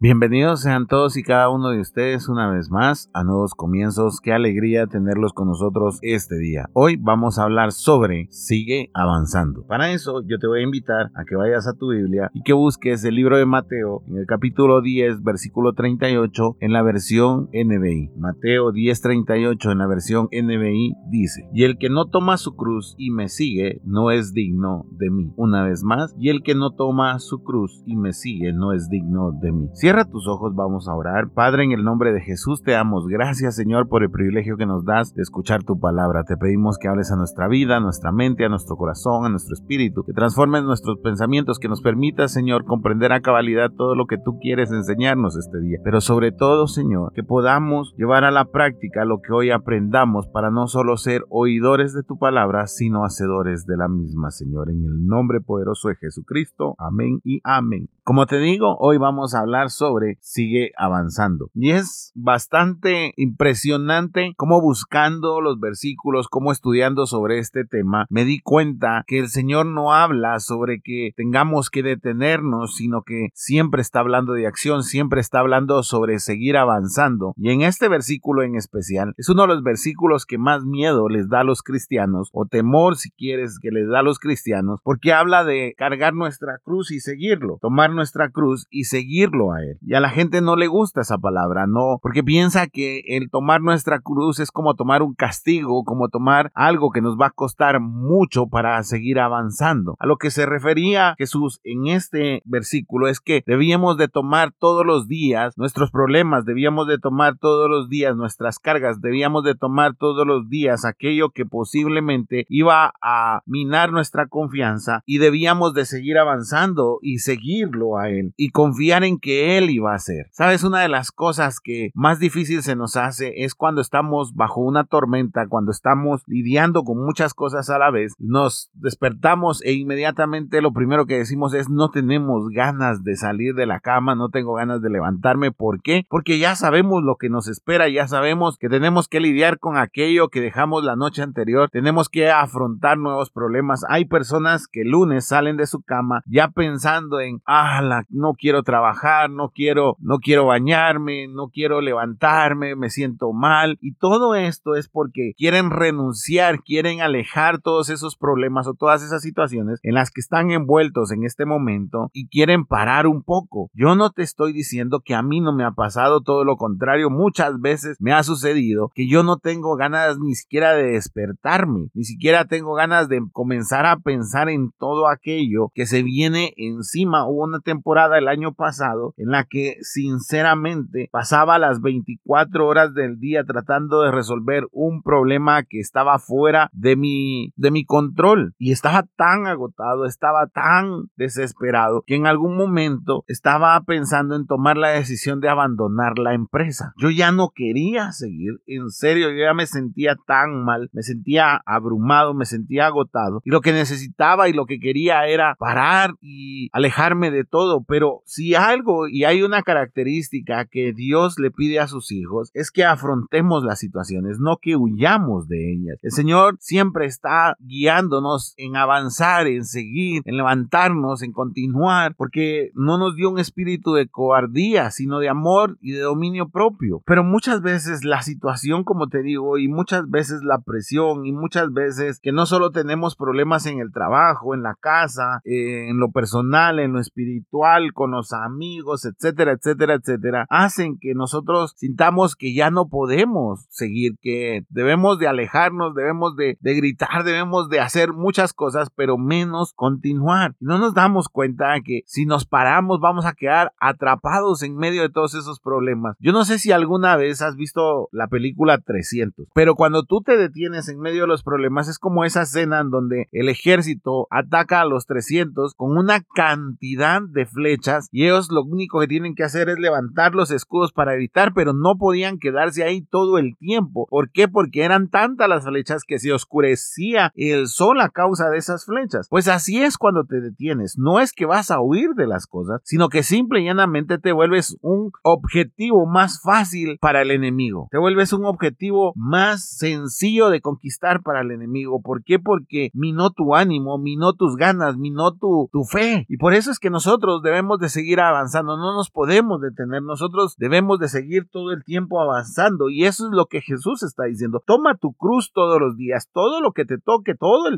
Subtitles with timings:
[0.00, 4.20] Bienvenidos sean todos y cada uno de ustedes una vez más a nuevos comienzos.
[4.20, 6.70] Qué alegría tenerlos con nosotros este día.
[6.72, 9.66] Hoy vamos a hablar sobre Sigue avanzando.
[9.66, 12.52] Para eso yo te voy a invitar a que vayas a tu Biblia y que
[12.52, 18.12] busques el libro de Mateo en el capítulo 10 versículo 38 en la versión NBI.
[18.16, 22.94] Mateo 10 38 en la versión NBI dice, y el que no toma su cruz
[22.98, 25.32] y me sigue no es digno de mí.
[25.34, 28.88] Una vez más, y el que no toma su cruz y me sigue no es
[28.88, 29.68] digno de mí.
[29.88, 31.30] Cierra tus ojos, vamos a orar.
[31.30, 34.84] Padre, en el nombre de Jesús te damos gracias, Señor, por el privilegio que nos
[34.84, 36.24] das de escuchar tu palabra.
[36.24, 39.54] Te pedimos que hables a nuestra vida, a nuestra mente, a nuestro corazón, a nuestro
[39.54, 44.18] espíritu, que transformes nuestros pensamientos, que nos permita, Señor, comprender a cabalidad todo lo que
[44.18, 45.78] tú quieres enseñarnos este día.
[45.82, 50.50] Pero sobre todo, Señor, que podamos llevar a la práctica lo que hoy aprendamos para
[50.50, 54.68] no solo ser oidores de tu palabra, sino hacedores de la misma, Señor.
[54.68, 56.74] En el nombre poderoso de Jesucristo.
[56.76, 57.88] Amén y amén.
[58.04, 59.77] Como te digo, hoy vamos a hablar sobre
[60.20, 61.50] Sigue avanzando.
[61.54, 68.40] Y es bastante impresionante cómo buscando los versículos, cómo estudiando sobre este tema, me di
[68.40, 74.00] cuenta que el Señor no habla sobre que tengamos que detenernos, sino que siempre está
[74.00, 77.34] hablando de acción, siempre está hablando sobre seguir avanzando.
[77.36, 81.28] Y en este versículo en especial, es uno de los versículos que más miedo les
[81.28, 85.12] da a los cristianos, o temor si quieres que les da a los cristianos, porque
[85.12, 89.67] habla de cargar nuestra cruz y seguirlo, tomar nuestra cruz y seguirlo a Él.
[89.80, 93.60] Y a la gente no le gusta esa palabra, no, porque piensa que el tomar
[93.60, 97.80] nuestra cruz es como tomar un castigo, como tomar algo que nos va a costar
[97.80, 99.96] mucho para seguir avanzando.
[99.98, 104.84] A lo que se refería Jesús en este versículo es que debíamos de tomar todos
[104.84, 109.94] los días nuestros problemas, debíamos de tomar todos los días nuestras cargas, debíamos de tomar
[109.96, 116.18] todos los días aquello que posiblemente iba a minar nuestra confianza y debíamos de seguir
[116.18, 120.26] avanzando y seguirlo a Él y confiar en que Él iba a hacer.
[120.32, 124.60] Sabes, una de las cosas que más difícil se nos hace es cuando estamos bajo
[124.60, 130.62] una tormenta, cuando estamos lidiando con muchas cosas a la vez, nos despertamos e inmediatamente
[130.62, 134.54] lo primero que decimos es no tenemos ganas de salir de la cama, no tengo
[134.54, 135.52] ganas de levantarme.
[135.52, 136.06] ¿Por qué?
[136.08, 140.28] Porque ya sabemos lo que nos espera, ya sabemos que tenemos que lidiar con aquello
[140.28, 143.84] que dejamos la noche anterior, tenemos que afrontar nuevos problemas.
[143.88, 148.62] Hay personas que el lunes salen de su cama ya pensando en, ah, no quiero
[148.62, 153.78] trabajar, no quiero, no quiero bañarme, no quiero levantarme, me siento mal.
[153.80, 159.22] Y todo esto es porque quieren renunciar, quieren alejar todos esos problemas o todas esas
[159.22, 163.70] situaciones en las que están envueltos en este momento y quieren parar un poco.
[163.74, 167.10] Yo no te estoy diciendo que a mí no me ha pasado todo lo contrario.
[167.10, 172.04] Muchas veces me ha sucedido que yo no tengo ganas ni siquiera de despertarme, ni
[172.04, 177.26] siquiera tengo ganas de comenzar a pensar en todo aquello que se viene encima.
[177.26, 183.18] Hubo una temporada el año pasado en la que sinceramente pasaba las 24 horas del
[183.18, 188.72] día tratando de resolver un problema que estaba fuera de mi, de mi control y
[188.72, 194.88] estaba tan agotado, estaba tan desesperado que en algún momento estaba pensando en tomar la
[194.90, 196.92] decisión de abandonar la empresa.
[196.96, 201.60] Yo ya no quería seguir, en serio, yo ya me sentía tan mal, me sentía
[201.66, 206.68] abrumado, me sentía agotado y lo que necesitaba y lo que quería era parar y
[206.72, 211.86] alejarme de todo pero si algo y hay una característica que Dios le pide a
[211.86, 215.98] sus hijos es que afrontemos las situaciones, no que huyamos de ellas.
[216.02, 222.96] El Señor siempre está guiándonos en avanzar, en seguir, en levantarnos, en continuar, porque no
[222.96, 227.02] nos dio un espíritu de cobardía, sino de amor y de dominio propio.
[227.04, 231.70] Pero muchas veces la situación, como te digo, y muchas veces la presión, y muchas
[231.70, 236.78] veces que no solo tenemos problemas en el trabajo, en la casa, en lo personal,
[236.78, 242.70] en lo espiritual, con los amigos, etcétera, etcétera, etcétera, hacen que nosotros sintamos que ya
[242.70, 248.90] no podemos seguir, que debemos de alejarnos, debemos de, gritar, debemos de hacer muchas cosas,
[248.94, 250.54] pero menos continuar.
[250.60, 255.10] No nos damos cuenta que si nos paramos vamos a quedar atrapados en medio de
[255.10, 256.16] todos esos problemas.
[256.20, 260.36] Yo no sé si alguna vez has visto la película 300, pero cuando tú te
[260.36, 264.80] detienes en medio de los problemas es como esa escena en donde el ejército ataca
[264.80, 269.44] a los 300 con una cantidad de flechas y ellos lo único que tienen que
[269.44, 274.06] hacer es levantar los escudos para evitar, pero no podían quedarse ahí todo el tiempo.
[274.08, 274.48] ¿Por qué?
[274.48, 279.28] Porque eran tantas las flechas que se oscurecía el sol a causa de esas flechas.
[279.30, 280.96] Pues así es cuando te detienes.
[280.98, 284.32] No es que vas a huir de las cosas, sino que simple y llanamente te
[284.32, 287.88] vuelves un objetivo más fácil para el enemigo.
[287.90, 292.00] Te vuelves un objetivo más sencillo de conquistar para el enemigo.
[292.02, 292.38] ¿Por qué?
[292.38, 296.26] Porque minó tu ánimo, minó tus ganas, minó tu, tu fe.
[296.28, 298.76] Y por eso es que nosotros debemos de seguir avanzando.
[298.92, 300.02] Nos podemos detener.
[300.02, 302.90] Nosotros debemos de seguir todo el tiempo avanzando.
[302.90, 304.62] Y eso es lo que Jesús está diciendo.
[304.66, 306.28] Toma tu cruz todos los días.
[306.32, 307.70] Todo lo que te toque, todos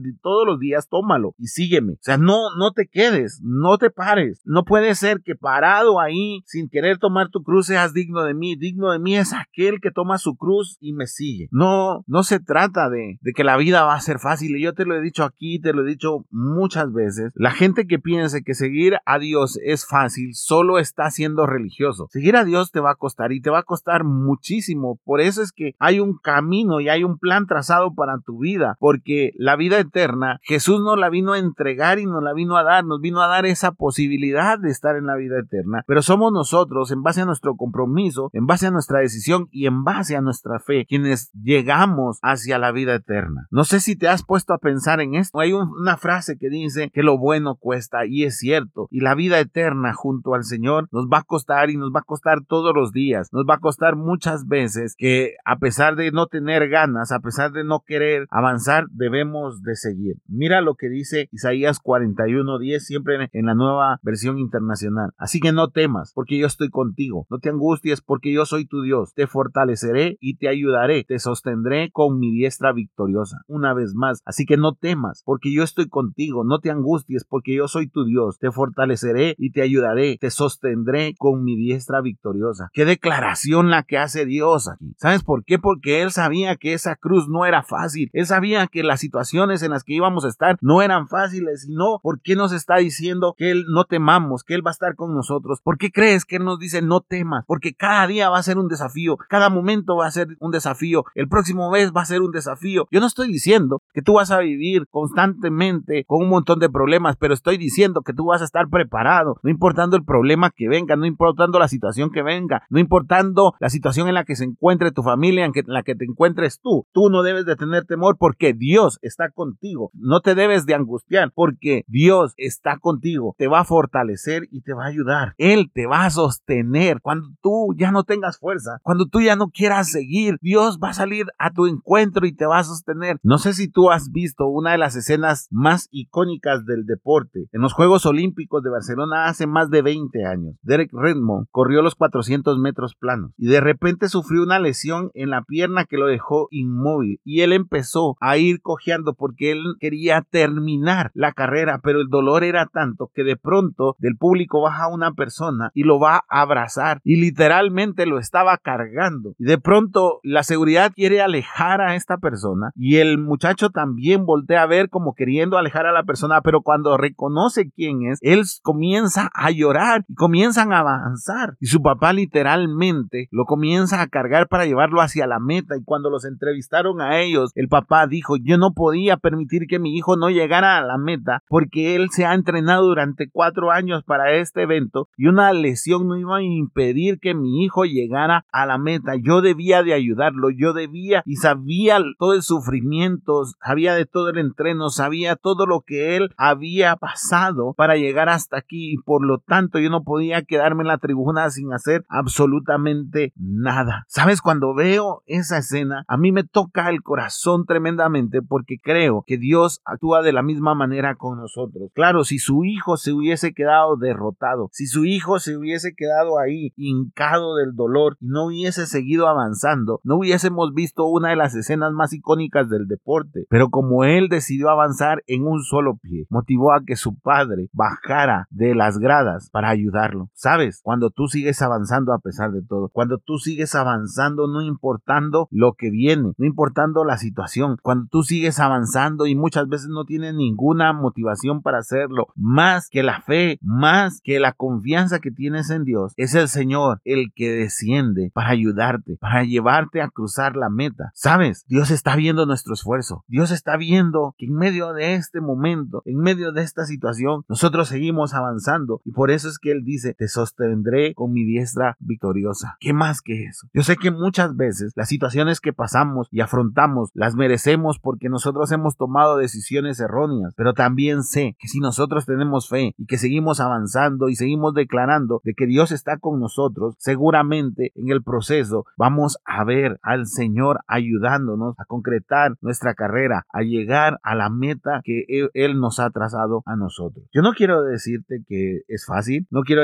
[0.47, 1.95] los días, tómalo y sígueme.
[1.95, 4.43] O sea, no, no te quedes, no te pares.
[4.45, 8.57] No puede ser que parado ahí sin querer tomar tu cruz seas digno de mí.
[8.57, 11.49] Digno de mí es aquel que toma su cruz y me sigue.
[11.51, 14.57] No, no se trata de, de que la vida va a ser fácil.
[14.57, 17.33] Y yo te lo he dicho aquí, te lo he dicho muchas veces.
[17.35, 22.09] La gente que piense que seguir a Dios es fácil, solo está siendo religioso.
[22.11, 24.99] Seguir a Dios te va a costar y te va a costar muchísimo.
[25.05, 28.77] Por eso es que hay un camino y hay un plan trazado para tu vida,
[28.81, 32.65] porque la vida eterna, Jesús nos la vino a entregar y nos la vino a
[32.65, 35.85] dar, nos vino a dar esa posibilidad de estar en la vida eterna.
[35.87, 39.85] Pero somos nosotros, en base a nuestro compromiso, en base a nuestra decisión y en
[39.85, 43.47] base a nuestra fe, quienes llegamos hacia la vida eterna.
[43.51, 45.39] No sé si te has puesto a pensar en esto.
[45.39, 48.89] Hay una frase que dice que lo bueno cuesta y es cierto.
[48.91, 52.05] Y la vida eterna junto al Señor nos va a costar y nos va a
[52.05, 53.29] costar todos los días.
[53.33, 57.53] Nos va a costar muchas veces que a pesar de no tener ganas, a pesar
[57.53, 60.17] de no querer avanzar, debemos de seguir.
[60.27, 65.11] Mira lo que dice Isaías 41:10 siempre en la nueva versión internacional.
[65.17, 67.27] Así que no temas, porque yo estoy contigo.
[67.31, 69.13] No te angusties, porque yo soy tu Dios.
[69.15, 71.05] Te fortaleceré y te ayudaré.
[71.05, 73.43] Te sostendré con mi diestra victoriosa.
[73.47, 76.45] Una vez más, así que no temas, porque yo estoy contigo.
[76.45, 78.39] No te angusties, porque yo soy tu Dios.
[78.39, 80.17] Te fortaleceré y te ayudaré.
[80.21, 80.80] Te sostendré
[81.19, 82.71] con mi diestra victoriosa.
[82.73, 84.95] Qué declaración la que hace Dios aquí.
[84.97, 85.59] ¿Sabes por qué?
[85.59, 88.11] Porque Él sabía que esa cruz no era fácil.
[88.13, 91.67] Él sabía que las situaciones en las que íbamos a estar no eran fáciles.
[91.69, 94.73] Y no, ¿por qué nos está diciendo que Él no temamos, que Él va a
[94.73, 95.61] estar con nosotros?
[95.63, 97.45] ¿Por qué crees que Él nos dice no temas?
[97.47, 99.17] Porque cada día va a ser un desafío.
[99.29, 101.05] Cada momento va a ser un desafío.
[101.15, 102.87] El próximo mes va a ser un desafío.
[102.91, 107.17] Yo no estoy diciendo que tú vas a vivir constantemente con un montón de problemas,
[107.17, 110.97] pero estoy diciendo que tú vas a estar preparado, no importando el problema que venga,
[110.97, 114.93] no importando la situación que venga, no importando la situación en la que se encuentre
[114.93, 116.87] tu familia, en, la que te encuentres tú.
[116.93, 119.91] Tú no debes de tener temor porque Dios está contigo.
[119.93, 123.35] No te debes de angustiar porque Dios está contigo.
[123.37, 125.35] Te va a fortalecer y te va a ayudar.
[125.37, 129.51] Él te va a sostener cuando tú ya no tengas fuerza, cuando tú ya no
[129.51, 130.39] quieras seguir.
[130.41, 133.19] Dios va a salir a tu encuentro y te va a sostener.
[133.23, 137.61] No sé si tú has visto una de las escenas más icónicas del deporte en
[137.61, 140.55] los Juegos Olímpicos de Barcelona hace más de 20 años.
[140.63, 145.43] Derek Redmond corrió los 400 metros planos y de repente sufrió una lesión en la
[145.43, 151.11] pierna que lo dejó inmóvil y él empezó a ir cojeando porque él quería terminar
[151.15, 155.71] la carrera, pero el dolor era tanto que de pronto del público baja una persona
[155.75, 159.35] y lo va a abrazar y literalmente lo estaba cargando.
[159.39, 164.63] Y de pronto la seguridad quiere alejar a esta persona y el muchacho también voltea
[164.63, 169.31] a ver como queriendo alejar a la persona, pero cuando reconoce quién es, él comienza
[169.35, 174.65] a llorar y comienzan a avanzar y su papá literalmente lo comienza a cargar para
[174.65, 178.73] llevarlo hacia la meta y cuando los entrevistaron a ellos, el papá dijo, yo no
[178.73, 182.87] podía permitir que mi hijo no llegara a la meta porque él se ha entrenado
[182.87, 187.63] durante cuatro años para este evento y una lesión no iba a impedir que mi
[187.63, 189.17] hijo llegara a la meta.
[189.23, 194.39] Yo debía de ayudarlo, yo debía y sabía todo el sufrimiento, sabía de todo el
[194.39, 199.39] entreno, sabía todo lo que él había pasado para llegar hasta aquí y por lo
[199.39, 204.05] tanto yo no podía quedarme en la tribuna sin hacer absolutamente nada.
[204.09, 204.41] ¿Sabes?
[204.41, 209.81] Cuando veo esa escena, a mí me toca el corazón tremendamente porque creo que Dios
[209.85, 211.91] actúa de la misma manera con nosotros.
[211.95, 216.73] Claro, si su hijo se hubiese quedado derrotado, si su hijo se hubiese quedado ahí
[216.77, 221.93] hincado del dolor y no hubiese seguido avanzando, no hubiésemos visto una de las escenas
[221.93, 223.47] más icónicas del deporte.
[223.49, 228.47] Pero como él decidió avanzar en un solo pie, motivó a que su padre bajara
[228.51, 230.20] de las gradas para ayudarlo.
[230.35, 230.81] ¿Sabes?
[230.83, 235.75] Cuando tú sigues avanzando a pesar de todo, cuando tú sigues avanzando no importando lo
[235.75, 240.35] que viene, no importando la situación, cuando tú sigues avanzando y muchas veces no tienes
[240.35, 245.85] ninguna motivación para hacerlo, más que la fe, más que la confianza que tienes en
[245.85, 251.11] Dios, es el Señor el que desciende para ayudarte, para llevarte a cruzar la meta.
[251.15, 251.65] ¿Sabes?
[251.69, 253.25] Dios está viendo nuestro esfuerzo.
[253.29, 257.89] Dios está viendo que en medio de este momento, en medio de esta situación, nosotros
[257.89, 259.01] seguimos avanzando.
[259.05, 262.77] Y por eso es que Él dice, te sostendré con mi diestra victoriosa.
[262.81, 263.69] ¿Qué más que eso?
[263.73, 268.71] Yo sé que muchas veces las situaciones que pasamos y afrontamos las merecemos porque nosotros
[268.73, 273.61] hemos tomado decisiones erróneas, pero también sé que si nosotros tenemos fe y que seguimos
[273.61, 279.39] avanzando y seguimos declarando de que Dios está con nosotros, seguramente en el proceso vamos
[279.45, 285.25] a ver al Señor ayudándonos a concretar nuestra carrera, a llegar a la meta que
[285.55, 287.27] Él, nos ha trazado a nosotros.
[287.33, 289.83] Yo no quiero decirte que es fácil, no quiero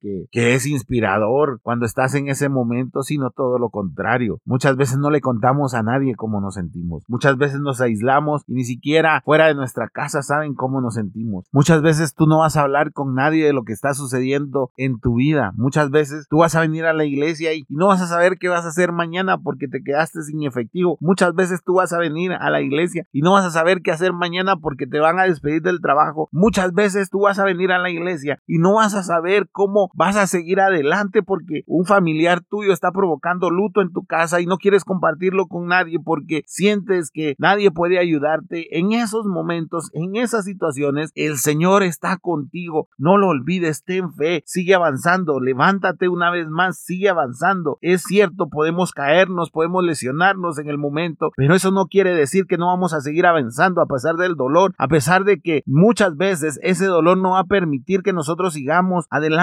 [0.00, 4.40] que, que es inspirador cuando estás en ese momento, sino todo lo contrario.
[4.44, 7.04] Muchas veces no le contamos a nadie cómo nos sentimos.
[7.08, 11.46] Muchas veces nos aislamos y ni siquiera fuera de nuestra casa saben cómo nos sentimos.
[11.52, 15.00] Muchas veces tú no vas a hablar con nadie de lo que está sucediendo en
[15.00, 15.52] tu vida.
[15.56, 18.48] Muchas veces tú vas a venir a la iglesia y no vas a saber qué
[18.48, 20.98] vas a hacer mañana porque te quedaste sin efectivo.
[21.00, 23.90] Muchas veces tú vas a venir a la iglesia y no vas a saber qué
[23.90, 26.28] hacer mañana porque te van a despedir del trabajo.
[26.32, 29.90] Muchas veces tú vas a venir a la iglesia y no vas a saber cómo
[29.94, 34.46] vas a seguir adelante porque un familiar tuyo está provocando luto en tu casa y
[34.46, 38.78] no quieres compartirlo con nadie porque sientes que nadie puede ayudarte.
[38.78, 42.88] En esos momentos, en esas situaciones, el Señor está contigo.
[42.96, 47.78] No lo olvides, ten fe, sigue avanzando, levántate una vez más, sigue avanzando.
[47.80, 52.58] Es cierto, podemos caernos, podemos lesionarnos en el momento, pero eso no quiere decir que
[52.58, 56.58] no vamos a seguir avanzando a pesar del dolor, a pesar de que muchas veces
[56.62, 59.37] ese dolor no va a permitir que nosotros sigamos adelante.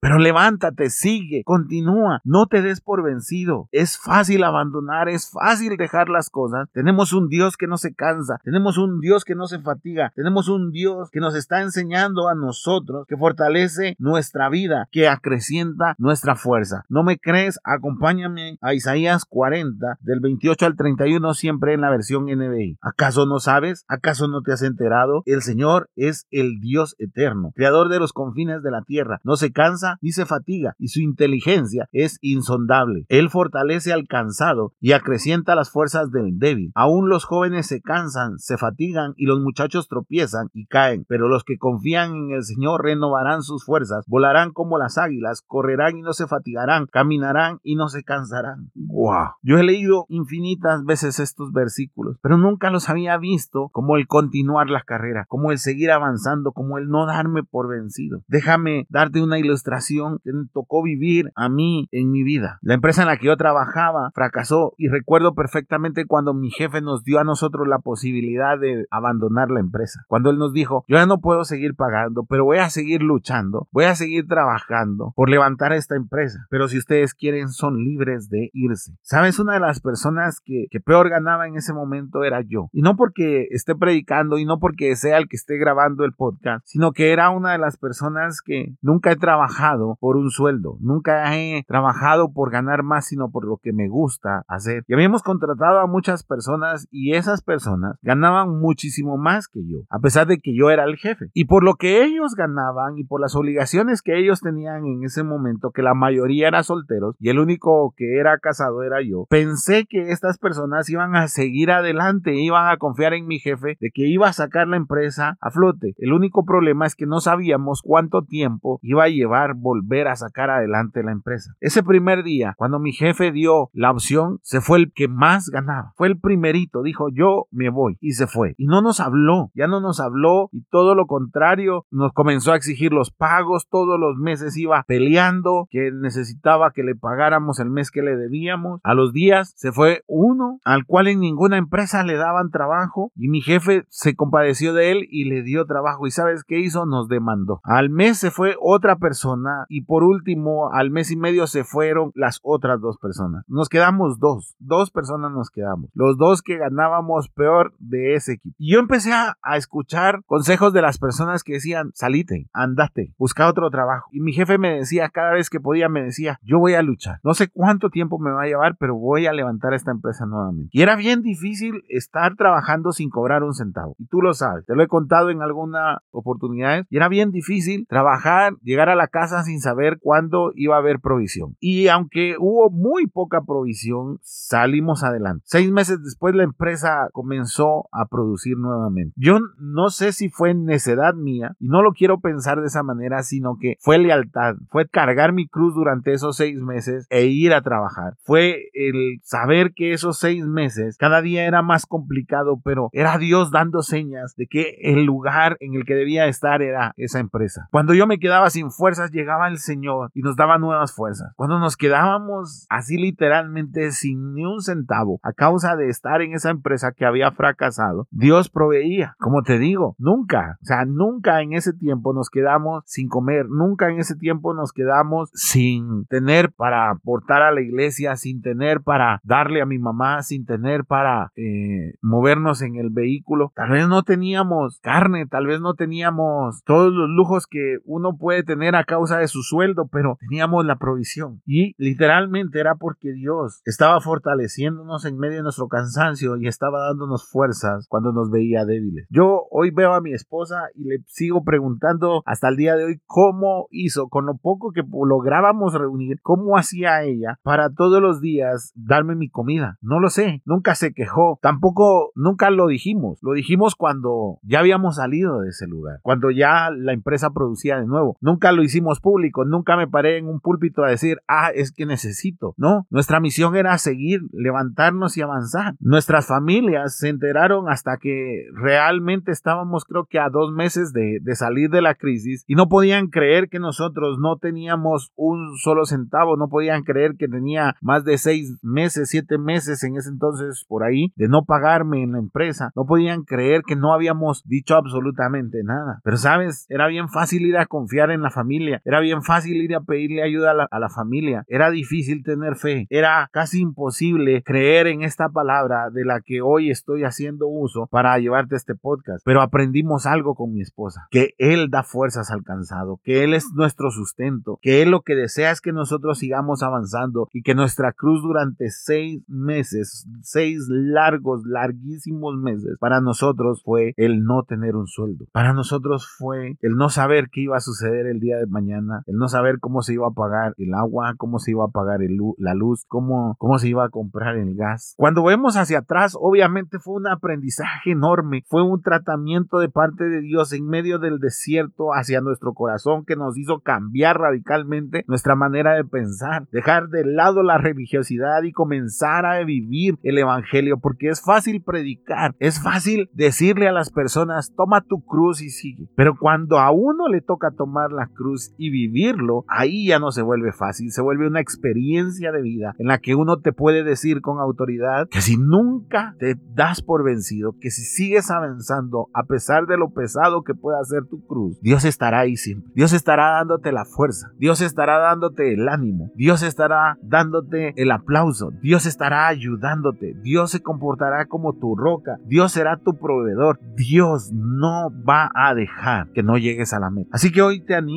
[0.00, 3.68] Pero levántate, sigue, continúa, no te des por vencido.
[3.70, 6.68] Es fácil abandonar, es fácil dejar las cosas.
[6.72, 10.48] Tenemos un Dios que no se cansa, tenemos un Dios que no se fatiga, tenemos
[10.48, 16.34] un Dios que nos está enseñando a nosotros, que fortalece nuestra vida, que acrecienta nuestra
[16.34, 16.84] fuerza.
[16.88, 17.60] ¿No me crees?
[17.64, 22.78] Acompáñame a Isaías 40, del 28 al 31, siempre en la versión NBI.
[22.80, 23.84] ¿Acaso no sabes?
[23.88, 25.22] ¿Acaso no te has enterado?
[25.26, 29.20] El Señor es el Dios eterno, creador de los confines de la tierra.
[29.36, 33.06] Se cansa ni se fatiga, y su inteligencia es insondable.
[33.08, 36.72] Él fortalece al cansado y acrecienta las fuerzas del débil.
[36.74, 41.44] Aún los jóvenes se cansan, se fatigan y los muchachos tropiezan y caen, pero los
[41.44, 46.12] que confían en el Señor renovarán sus fuerzas, volarán como las águilas, correrán y no
[46.12, 48.70] se fatigarán, caminarán y no se cansarán.
[48.74, 49.30] ¡Wow!
[49.42, 54.70] Yo he leído infinitas veces estos versículos, pero nunca los había visto como el continuar
[54.70, 58.22] la carrera, como el seguir avanzando, como el no darme por vencido.
[58.28, 62.58] Déjame darte una ilustración que me tocó vivir a mí en mi vida.
[62.62, 67.04] La empresa en la que yo trabajaba fracasó y recuerdo perfectamente cuando mi jefe nos
[67.04, 70.04] dio a nosotros la posibilidad de abandonar la empresa.
[70.08, 73.68] Cuando él nos dijo, yo ya no puedo seguir pagando, pero voy a seguir luchando,
[73.72, 76.46] voy a seguir trabajando por levantar esta empresa.
[76.50, 78.96] Pero si ustedes quieren, son libres de irse.
[79.02, 79.38] ¿Sabes?
[79.38, 82.68] Una de las personas que, que peor ganaba en ese momento era yo.
[82.72, 86.64] Y no porque esté predicando y no porque sea el que esté grabando el podcast,
[86.66, 91.34] sino que era una de las personas que nunca he trabajado por un sueldo, nunca
[91.36, 94.84] he trabajado por ganar más, sino por lo que me gusta hacer.
[94.86, 99.98] Y habíamos contratado a muchas personas y esas personas ganaban muchísimo más que yo, a
[99.98, 101.30] pesar de que yo era el jefe.
[101.34, 105.22] Y por lo que ellos ganaban y por las obligaciones que ellos tenían en ese
[105.22, 109.86] momento, que la mayoría eran solteros y el único que era casado era yo, pensé
[109.86, 114.06] que estas personas iban a seguir adelante, iban a confiar en mi jefe de que
[114.06, 115.94] iba a sacar la empresa a flote.
[115.98, 120.50] El único problema es que no sabíamos cuánto tiempo iba a llevar volver a sacar
[120.50, 121.54] adelante la empresa.
[121.60, 125.92] Ese primer día, cuando mi jefe dio la opción, se fue el que más ganaba.
[125.96, 128.54] Fue el primerito, dijo yo me voy y se fue.
[128.56, 132.56] Y no nos habló, ya no nos habló y todo lo contrario, nos comenzó a
[132.56, 137.90] exigir los pagos, todos los meses iba peleando que necesitaba que le pagáramos el mes
[137.90, 138.80] que le debíamos.
[138.82, 143.28] A los días se fue uno al cual en ninguna empresa le daban trabajo y
[143.28, 147.08] mi jefe se compadeció de él y le dio trabajo y sabes qué hizo nos
[147.08, 151.64] demandó al mes se fue otra persona y por último al mes y medio se
[151.64, 153.42] fueron las otras dos personas.
[153.48, 155.90] Nos quedamos dos dos personas nos quedamos.
[155.94, 158.54] Los dos que ganábamos peor de ese equipo.
[158.58, 163.48] Y yo empecé a, a escuchar consejos de las personas que decían salite andate busca
[163.48, 166.74] otro trabajo y mi jefe me decía cada vez que podía me decía yo voy
[166.74, 167.18] a luchar.
[167.24, 170.70] No sé cuánto tiempo me va a llevar pero voy a levantar esta empresa nuevamente
[170.72, 173.96] y era bien difícil estar trabajando sin cobrar un centavo.
[173.98, 176.84] Y tú lo sabes te lo he contado en alguna oportunidad.
[176.90, 181.00] Y era bien difícil trabajar, llegar a la casa sin saber cuándo iba a haber
[181.00, 181.56] provisión.
[181.60, 185.44] Y aunque hubo muy poca provisión, salimos adelante.
[185.46, 189.14] Seis meses después la empresa comenzó a producir nuevamente.
[189.16, 193.22] Yo no sé si fue necedad mía y no lo quiero pensar de esa manera,
[193.22, 197.62] sino que fue lealtad, fue cargar mi cruz durante esos seis meses e ir a
[197.62, 198.14] trabajar.
[198.22, 203.50] Fue el saber que esos seis meses cada día era más complicado, pero era Dios
[203.50, 207.68] dando señas de que el lugar en el que debía estar era esa empresa.
[207.70, 211.32] Cuando yo me quedaba sin sin fuerzas, llegaba el Señor y nos daba nuevas fuerzas.
[211.36, 216.50] Cuando nos quedábamos así literalmente sin ni un centavo a causa de estar en esa
[216.50, 219.14] empresa que había fracasado, Dios proveía.
[219.18, 223.90] Como te digo, nunca, o sea, nunca en ese tiempo nos quedamos sin comer, nunca
[223.90, 229.20] en ese tiempo nos quedamos sin tener para aportar a la iglesia, sin tener para
[229.22, 233.52] darle a mi mamá, sin tener para eh, movernos en el vehículo.
[233.54, 238.42] Tal vez no teníamos carne, tal vez no teníamos todos los lujos que uno puede
[238.42, 241.42] tener a causa de su sueldo, pero teníamos la provisión.
[241.44, 247.28] Y literalmente era porque Dios estaba fortaleciéndonos en medio de nuestro cansancio y estaba dándonos
[247.28, 249.06] fuerzas cuando nos veía débiles.
[249.10, 253.00] Yo hoy veo a mi esposa y le sigo preguntando hasta el día de hoy
[253.06, 258.72] cómo hizo con lo poco que lográbamos reunir, cómo hacía ella para todos los días
[258.74, 259.78] darme mi comida.
[259.80, 264.96] No lo sé, nunca se quejó, tampoco nunca lo dijimos, lo dijimos cuando ya habíamos
[264.96, 268.16] salido de ese lugar, cuando ya la empresa producía de nuevo.
[268.20, 271.86] Nunca lo hicimos público, nunca me paré en un púlpito a decir, ah, es que
[271.86, 272.54] necesito.
[272.56, 275.74] No, nuestra misión era seguir, levantarnos y avanzar.
[275.80, 281.70] Nuestras familias se enteraron hasta que realmente estábamos creo que a dos meses de, salir
[281.70, 286.48] de la crisis y no podían creer que nosotros no teníamos un solo centavo, no
[286.48, 291.12] podían creer que tenía más de seis meses, siete meses en ese entonces por ahí
[291.16, 296.00] de no pagarme en la empresa, no podían creer que no habíamos dicho absolutamente nada.
[296.04, 299.74] Pero sabes, era bien fácil ir a confiar en la familia, era bien fácil ir
[299.74, 304.42] a pedirle ayuda a la, a la familia, era difícil tener fe, era casi imposible
[304.42, 309.24] creer en esta palabra de la que hoy estoy haciendo uso para llevarte este podcast.
[309.24, 313.46] Pero aprendimos algo con mi esposa, que Él da fuerzas al cansado, que Él es
[313.54, 317.92] nuestro sustento, que Él lo que desea es que nosotros sigamos avanzando y que nuestra
[317.92, 324.86] cruz durante seis meses, seis largos, larguísimos meses, para nosotros fue el no tener un
[324.86, 325.26] sueldo.
[325.32, 329.16] Para nosotros fue el no saber qué iba a suceder el día de mañana, el
[329.16, 332.16] no saber cómo se iba a pagar el agua, cómo se iba a pagar el,
[332.38, 334.94] la luz, cómo, cómo se iba a comprar el gas.
[334.96, 340.20] Cuando vemos hacia atrás, obviamente fue un aprendizaje enorme, fue un tratamiento de parte de
[340.20, 345.74] Dios en medio del desierto hacia nuestro corazón que nos hizo cambiar radicalmente nuestra manera
[345.74, 351.22] de pensar, dejar de lado la religiosidad y comenzar a vivir el evangelio, porque es
[351.22, 356.58] fácil predicar, es fácil decirle a las personas, toma tu cruz y sigue, pero cuando
[356.58, 360.90] a uno le toca tomar la cruz y vivirlo, ahí ya no se vuelve fácil,
[360.90, 365.08] se vuelve una experiencia de vida en la que uno te puede decir con autoridad
[365.08, 369.90] que si nunca te das por vencido, que si sigues avanzando a pesar de lo
[369.90, 372.70] pesado que pueda ser tu cruz, Dios estará ahí siempre.
[372.74, 378.50] Dios estará dándote la fuerza, Dios estará dándote el ánimo, Dios estará dándote el aplauso,
[378.62, 384.90] Dios estará ayudándote, Dios se comportará como tu roca, Dios será tu proveedor, Dios no
[385.08, 387.10] va a dejar que no llegues a la meta.
[387.12, 387.95] Así que hoy te animo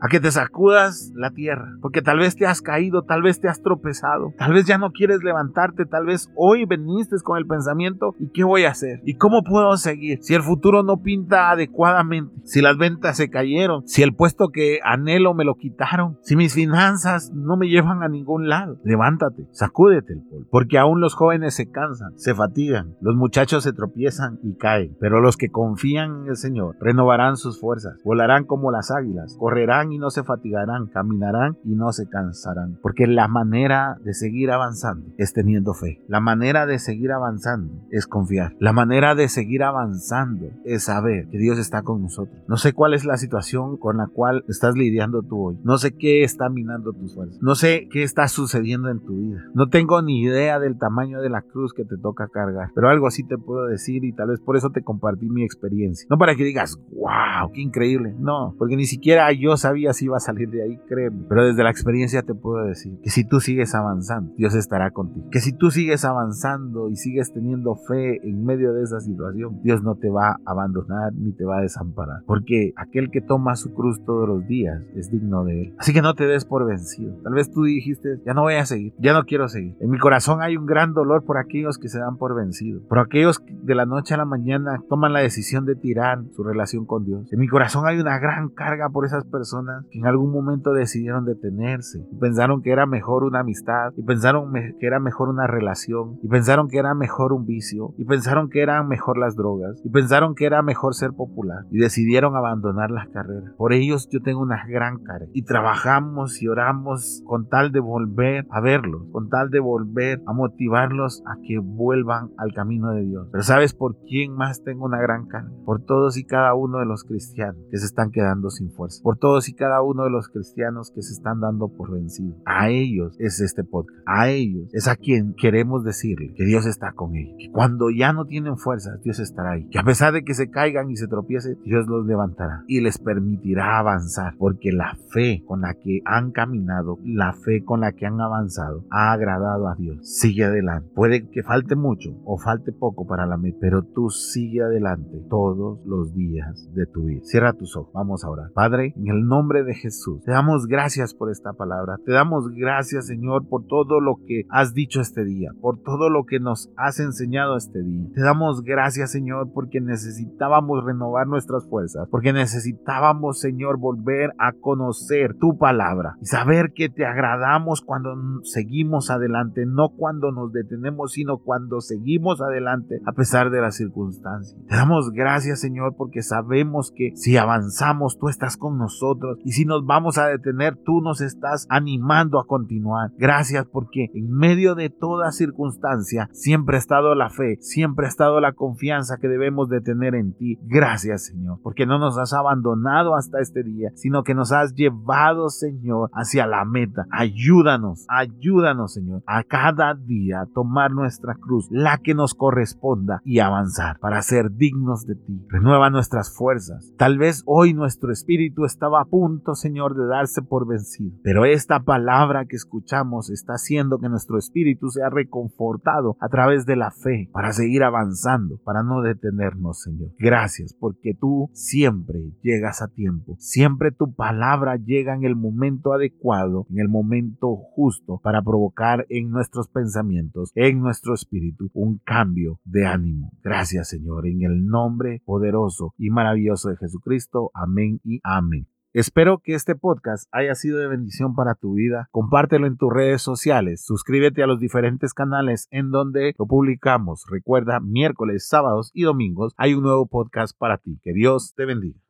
[0.00, 3.48] a que te sacudas la tierra, porque tal vez te has caído, tal vez te
[3.48, 8.14] has tropezado, tal vez ya no quieres levantarte, tal vez hoy veniste con el pensamiento,
[8.18, 9.00] ¿y qué voy a hacer?
[9.04, 10.18] ¿Y cómo puedo seguir?
[10.22, 14.80] Si el futuro no pinta adecuadamente, si las ventas se cayeron, si el puesto que
[14.84, 20.12] anhelo me lo quitaron, si mis finanzas no me llevan a ningún lado, levántate, sacúdete
[20.12, 24.56] el polvo, porque aún los jóvenes se cansan, se fatigan, los muchachos se tropiezan y
[24.56, 29.36] caen, pero los que confían en el Señor renovarán sus fuerzas, volarán como las águilas,
[29.38, 34.50] correrán y no se fatigarán, caminarán y no se cansarán, porque la manera de seguir
[34.50, 39.62] avanzando es teniendo fe, la manera de seguir avanzando es confiar, la manera de seguir
[39.62, 42.36] avanzando es saber que Dios está con nosotros.
[42.48, 45.96] No sé cuál es la situación con la cual estás lidiando tú hoy, no sé
[45.96, 50.02] qué está minando tus fuerzas, no sé qué está sucediendo en tu vida, no tengo
[50.02, 53.38] ni idea del tamaño de la cruz que te toca cargar, pero algo así te
[53.38, 56.76] puedo decir y tal vez por eso te compartí mi experiencia, no para que digas,
[56.92, 60.78] wow, qué increíble, no, porque ni siquiera yo sabía si iba a salir de ahí,
[60.88, 64.90] créeme, pero desde la experiencia te puedo decir que si tú sigues avanzando, Dios estará
[64.90, 69.60] contigo, que si tú sigues avanzando y sigues teniendo fe en medio de esa situación,
[69.62, 73.56] Dios no te va a abandonar ni te va a desamparar, porque aquel que toma
[73.56, 75.74] su cruz todos los días es digno de él.
[75.78, 77.14] Así que no te des por vencido.
[77.22, 79.76] Tal vez tú dijiste, ya no voy a seguir, ya no quiero seguir.
[79.80, 82.98] En mi corazón hay un gran dolor por aquellos que se dan por vencido, por
[82.98, 86.86] aquellos que de la noche a la mañana toman la decisión de tirar su relación
[86.86, 87.32] con Dios.
[87.32, 91.24] En mi corazón hay una gran carga por esas personas que en algún momento decidieron
[91.24, 96.18] detenerse y pensaron que era mejor una amistad y pensaron que era mejor una relación
[96.22, 99.90] y pensaron que era mejor un vicio y pensaron que eran mejor las drogas y
[99.90, 103.52] pensaron que era mejor ser popular y decidieron abandonar las carreras.
[103.56, 108.46] Por ellos yo tengo una gran cara y trabajamos y oramos con tal de volver
[108.50, 113.28] a verlos, con tal de volver a motivarlos a que vuelvan al camino de Dios.
[113.32, 115.48] Pero ¿sabes por quién más tengo una gran cara?
[115.64, 119.00] Por todos y cada uno de los cristianos que se están quedando sin fuerza.
[119.08, 122.36] Por todos y cada uno de los cristianos que se están dando por vencidos.
[122.44, 123.98] A ellos es este podcast.
[124.04, 127.34] A ellos es a quien queremos decirle que Dios está con ellos.
[127.38, 129.66] Que cuando ya no tienen fuerzas, Dios estará ahí.
[129.70, 132.98] Que a pesar de que se caigan y se tropiecen, Dios los levantará y les
[132.98, 134.34] permitirá avanzar.
[134.36, 138.84] Porque la fe con la que han caminado, la fe con la que han avanzado,
[138.90, 140.00] ha agradado a Dios.
[140.02, 140.90] Sigue adelante.
[140.94, 145.80] Puede que falte mucho o falte poco para la meta, pero tú sigue adelante todos
[145.86, 147.22] los días de tu vida.
[147.24, 147.90] Cierra tus ojos.
[147.94, 148.50] Vamos a orar.
[148.52, 151.96] Padre, en el nombre de Jesús, te damos gracias por esta palabra.
[152.04, 156.24] Te damos gracias, Señor, por todo lo que has dicho este día, por todo lo
[156.24, 158.08] que nos has enseñado este día.
[158.14, 165.34] Te damos gracias, Señor, porque necesitábamos renovar nuestras fuerzas, porque necesitábamos, Señor, volver a conocer
[165.34, 171.38] tu palabra y saber que te agradamos cuando seguimos adelante, no cuando nos detenemos, sino
[171.38, 174.58] cuando seguimos adelante a pesar de las circunstancias.
[174.68, 179.64] Te damos gracias, Señor, porque sabemos que si avanzamos, tú estás con nosotros y si
[179.64, 183.10] nos vamos a detener, tú nos estás animando a continuar.
[183.18, 188.40] Gracias porque en medio de toda circunstancia siempre ha estado la fe, siempre ha estado
[188.40, 190.58] la confianza que debemos de tener en ti.
[190.62, 195.48] Gracias, Señor, porque no nos has abandonado hasta este día, sino que nos has llevado,
[195.50, 197.06] Señor, hacia la meta.
[197.10, 203.98] Ayúdanos, ayúdanos, Señor, a cada día tomar nuestra cruz, la que nos corresponda y avanzar
[203.98, 205.44] para ser dignos de ti.
[205.48, 206.92] Renueva nuestras fuerzas.
[206.96, 211.80] Tal vez hoy nuestro espíritu estaba a punto, Señor, de darse por vencido, pero esta
[211.80, 217.28] palabra que escuchamos está haciendo que nuestro espíritu sea reconfortado a través de la fe
[217.32, 220.10] para seguir avanzando, para no detenernos, Señor.
[220.18, 223.36] Gracias porque tú siempre llegas a tiempo.
[223.38, 229.30] Siempre tu palabra llega en el momento adecuado, en el momento justo para provocar en
[229.30, 233.32] nuestros pensamientos, en nuestro espíritu, un cambio de ánimo.
[233.42, 237.50] Gracias, Señor, en el nombre poderoso y maravilloso de Jesucristo.
[237.54, 238.57] Amén y amén.
[238.98, 242.08] Espero que este podcast haya sido de bendición para tu vida.
[242.10, 243.84] Compártelo en tus redes sociales.
[243.84, 247.24] Suscríbete a los diferentes canales en donde lo publicamos.
[247.30, 250.98] Recuerda, miércoles, sábados y domingos hay un nuevo podcast para ti.
[251.04, 252.07] Que Dios te bendiga.